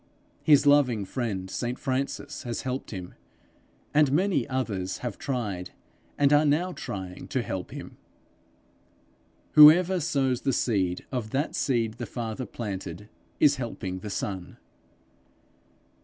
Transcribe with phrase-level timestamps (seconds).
[0.41, 3.13] His loving friend St Francis has helped him,
[3.93, 5.73] and many others have tried,
[6.17, 7.97] and are now trying to help him:
[9.51, 13.09] whoever sows the seed of that seed the Father planted
[13.39, 14.57] is helping the Son.